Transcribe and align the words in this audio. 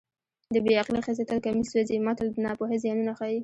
د 0.53 0.55
بې 0.65 0.73
عقلې 0.81 1.01
ښځې 1.05 1.23
تل 1.29 1.39
کمیس 1.45 1.67
سوځي 1.73 1.97
متل 2.05 2.27
د 2.31 2.37
ناپوهۍ 2.45 2.77
زیانونه 2.83 3.13
ښيي 3.19 3.37